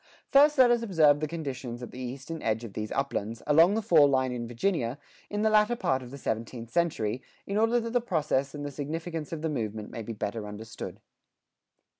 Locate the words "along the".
3.45-3.83